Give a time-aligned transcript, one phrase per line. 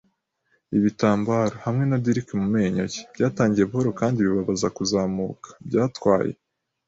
[0.77, 5.47] ibitambaro, hamwe na dirk mu menyo ye, byatangiye buhoro kandi bibabaza kuzamuka.
[5.67, 6.33] Byatwaye